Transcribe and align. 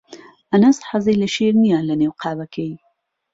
ئەنەس 0.53 0.77
حەزی 0.89 1.19
لە 1.21 1.27
شیر 1.35 1.53
نییە 1.63 1.79
لەنێو 1.89 2.17
قاوەکەی. 2.21 2.73